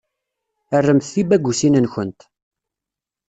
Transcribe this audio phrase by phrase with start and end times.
[0.83, 2.19] Rremt tibagusin-nkent.